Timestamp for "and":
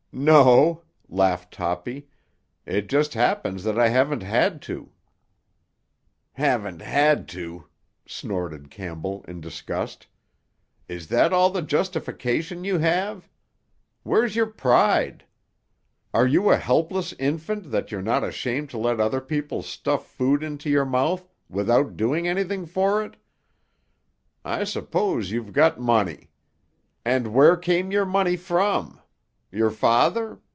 27.05-27.29